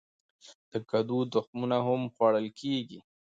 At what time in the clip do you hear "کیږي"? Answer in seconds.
2.59-2.99